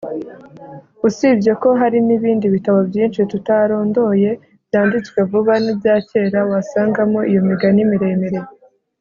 [1.07, 4.29] Usibye ko hari n’ibindi bitabo byinshi tutarondoye
[4.67, 8.39] byanditswe vuba n’ibya kera wasangamo iyo migani miremire